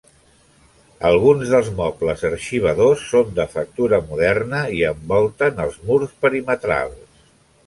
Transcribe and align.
Alguns 1.09 1.51
dels 1.55 1.67
mobles 1.81 2.23
arxivadors 2.29 3.03
són 3.11 3.37
de 3.41 3.45
factura 3.53 4.01
moderna 4.09 4.63
i 4.79 4.83
envolten 4.95 5.63
els 5.69 5.79
murs 5.93 6.19
perimetrals. 6.25 7.25